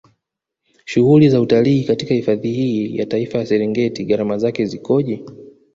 Shughuli 0.85 1.29
za 1.29 1.41
utalii 1.41 1.83
katika 1.83 2.13
hifadhi 2.13 2.51
hii 2.51 2.97
ya 2.97 3.05
Taifa 3.05 3.37
ya 3.37 3.45
Serengeti 3.45 4.05
Gharama 4.05 4.37
zake 4.37 4.65
zikoje 4.65 5.25